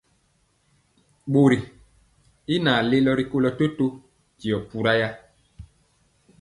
[1.33, 1.57] Bori
[2.53, 3.85] y naŋ lelo rikolo totó
[4.39, 5.07] tio pura.